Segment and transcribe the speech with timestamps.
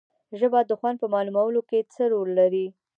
[0.39, 2.65] ژبه د خوند په معلومولو کې څه رول لري